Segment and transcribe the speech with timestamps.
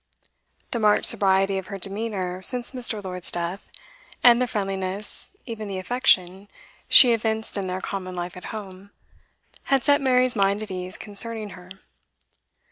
[0.71, 3.03] The marked sobriety of her demeanour since Mr.
[3.03, 3.69] Lord's death,
[4.23, 6.47] and the friendliness, even the affection,
[6.89, 8.89] she evinced in their common life at home,
[9.65, 11.69] had set Mary's mind at ease concerning her.